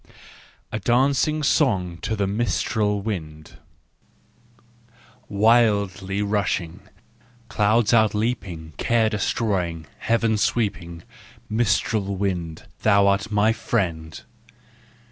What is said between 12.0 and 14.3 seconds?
wind, thou art my friend!